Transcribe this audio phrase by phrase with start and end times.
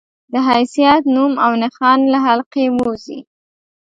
[0.31, 3.19] د حيثيت، نوم او نښان له حلقې ووځي